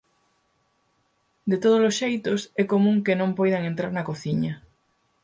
De 1.49 1.57
todos 1.63 1.81
os 1.89 1.97
xeitos 2.01 2.41
é 2.61 2.63
común 2.73 2.97
que 3.05 3.17
non 3.19 3.35
poidan 3.39 3.63
entrar 3.71 3.91
na 3.93 4.07
cociña. 4.09 4.53